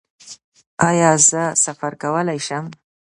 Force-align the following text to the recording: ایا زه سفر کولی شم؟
ایا 0.87 1.11
زه 1.29 1.43
سفر 1.63 1.93
کولی 2.01 2.39
شم؟ 2.47 2.65